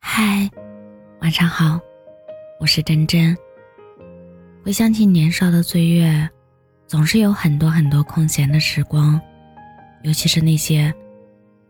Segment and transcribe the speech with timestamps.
[0.00, 0.50] 嗨，
[1.20, 1.78] 晚上好，
[2.58, 3.36] 我是真真。
[4.64, 6.28] 回想起年少的岁月，
[6.86, 9.20] 总是有很多很多空闲的时光，
[10.02, 10.92] 尤其是那些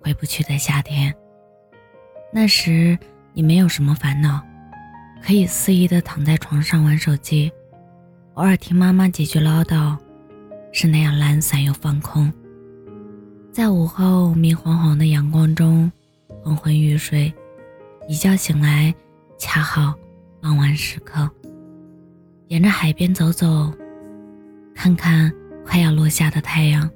[0.01, 1.15] 回不去的夏天。
[2.33, 2.97] 那时
[3.35, 4.41] 你没有什么烦恼，
[5.23, 7.53] 可以肆意的躺在床上玩手机，
[8.35, 9.99] 偶尔听妈妈几句唠叨，
[10.73, 12.33] 是那样懒散又放空。
[13.53, 15.91] 在午后明晃晃的阳光中
[16.43, 17.33] 昏昏欲睡，
[18.11, 18.93] 一觉醒来
[19.39, 19.95] 恰好
[20.43, 21.31] 傍晚时刻。
[22.49, 23.73] 沿着海边走走，
[24.75, 25.33] 看看
[25.65, 26.91] 快要落下的太阳，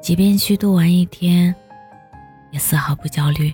[0.00, 1.52] 即便虚度完一天，
[2.52, 3.52] 也丝毫不焦虑。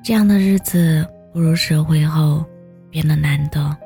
[0.00, 2.46] 这样的日子步入社会后
[2.88, 3.76] 变得难得，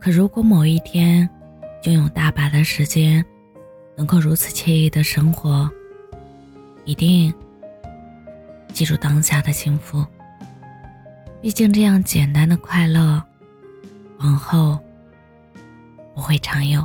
[0.00, 1.30] 可如果某一天
[1.84, 3.24] 拥有大把的时间，
[3.96, 5.70] 能够如此惬意的生活。
[6.84, 7.32] 一定
[8.72, 10.04] 记住当下的幸福，
[11.42, 13.22] 毕竟这样简单的快乐，
[14.18, 14.78] 往后
[16.14, 16.84] 不会常有。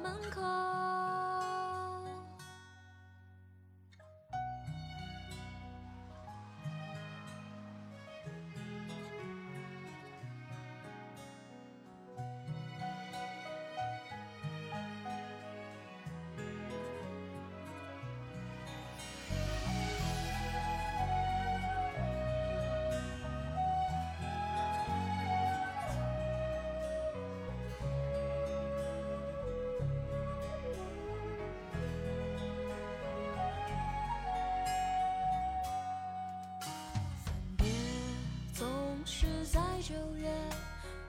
[39.81, 40.31] 九月，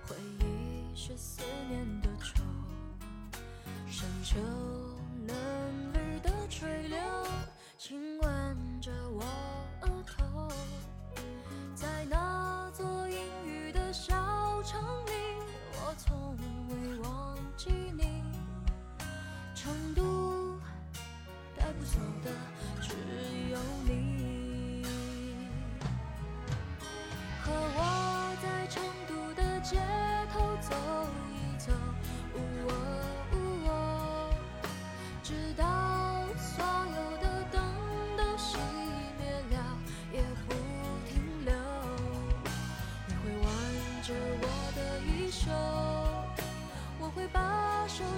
[0.08, 2.42] 回忆是思念的愁。
[3.86, 4.38] 深秋
[5.26, 6.98] 嫩绿的垂柳，
[7.76, 9.22] 亲吻着我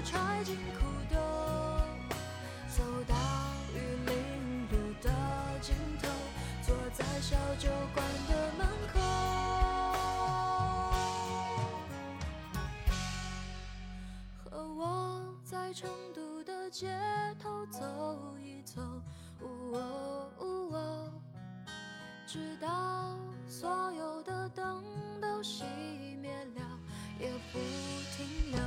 [0.02, 1.17] 揣进裤兜，
[2.69, 3.14] 走到
[3.75, 4.12] 玉林
[4.70, 5.11] 路的
[5.61, 6.08] 尽头，
[6.62, 9.00] 坐在小酒馆的门口，
[14.50, 14.82] 和我
[15.44, 16.96] 在成都的街
[17.43, 17.81] 头走
[18.43, 18.81] 一走，
[19.41, 21.12] 呜哦呜哦，
[22.26, 22.69] 直到
[23.49, 24.85] 所有的灯
[25.20, 25.64] 都熄
[26.20, 26.61] 灭了，
[27.19, 27.58] 也不
[28.17, 28.64] 停留。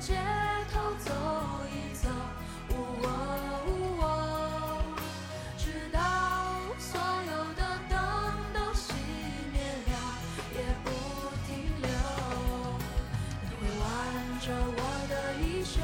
[0.00, 0.14] 街
[0.72, 1.12] 头走
[1.68, 2.08] 一走
[2.70, 2.74] 喔
[4.00, 4.02] 喔
[5.58, 6.00] 直到
[6.78, 7.60] 所有的
[7.90, 7.94] 灯
[8.54, 8.94] 都熄
[9.52, 9.92] 灭了
[10.54, 10.88] 也不
[11.46, 11.48] 停
[11.82, 11.88] 留。
[13.42, 13.84] 你会挽
[14.40, 14.80] 着我
[15.10, 15.12] 的
[15.42, 15.76] 衣袖